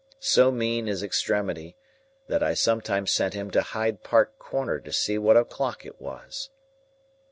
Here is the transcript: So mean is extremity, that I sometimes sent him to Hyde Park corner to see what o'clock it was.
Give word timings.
So 0.17 0.51
mean 0.51 0.87
is 0.87 1.03
extremity, 1.03 1.77
that 2.27 2.41
I 2.41 2.55
sometimes 2.55 3.11
sent 3.11 3.35
him 3.35 3.51
to 3.51 3.61
Hyde 3.61 4.01
Park 4.01 4.39
corner 4.39 4.79
to 4.79 4.91
see 4.91 5.19
what 5.19 5.37
o'clock 5.37 5.85
it 5.85 6.01
was. 6.01 6.49